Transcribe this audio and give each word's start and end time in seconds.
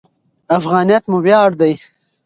افغانیت 0.57 1.03
مو 1.11 1.17
ویاړ 1.25 1.49
دی. 1.61 1.73